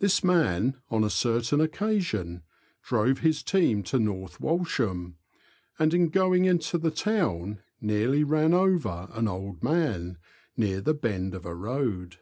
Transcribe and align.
This 0.00 0.24
man 0.24 0.78
on 0.90 1.04
a 1.04 1.08
certain 1.08 1.60
occa 1.60 2.02
sion 2.02 2.42
drove 2.82 3.20
his 3.20 3.44
team 3.44 3.84
to 3.84 4.00
North 4.00 4.40
Walsham, 4.40 5.18
and 5.78 5.94
in 5.94 6.08
going 6.08 6.46
into 6.46 6.78
the 6.78 6.90
town 6.90 7.60
nearly 7.80 8.24
ran 8.24 8.54
over 8.54 9.06
an 9.12 9.28
old 9.28 9.62
man, 9.62 10.18
near 10.56 10.80
the 10.80 10.94
bend 10.94 11.32
of 11.32 11.46
a 11.46 11.54
road. 11.54 12.16